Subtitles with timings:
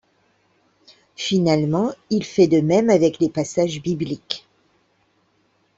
[1.15, 4.47] Finalement, il fait de même avec les passages bibliques.